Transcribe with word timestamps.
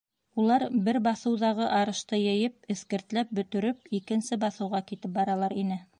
Улар, 0.43 0.63
бер 0.87 0.97
баҫыуҙағы 1.07 1.67
арышты 1.81 2.21
йыйып, 2.23 2.57
эҫкертләп 2.77 3.37
бөтөрөп, 3.41 3.87
икенсе 4.01 4.43
баҫыуға 4.47 4.85
китеп 4.93 5.15
баралар 5.21 5.61
ине. 5.67 5.83